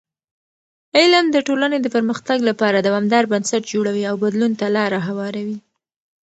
[0.99, 5.57] علم د ټولنې د پرمختګ لپاره دوامدار بنسټ جوړوي او بدلون ته لاره هواروي.